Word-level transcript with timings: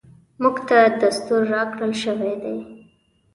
موږ 0.41 0.55
ته 0.67 0.77
دستور 1.01 1.41
راکړل 1.55 1.91
شوی 2.03 2.33
دی. 2.43 2.57